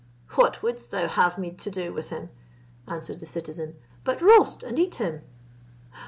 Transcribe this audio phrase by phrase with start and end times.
[0.29, 2.31] "What wouldst thou have me to do with him,"
[2.87, 5.21] answered the citizen, "but roast and eat him?"